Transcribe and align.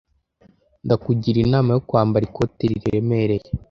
Ndakugira 0.85 1.37
inama 1.45 1.69
yo 1.75 1.81
kwambara 1.87 2.23
ikote 2.29 2.63
riremereye. 2.71 3.47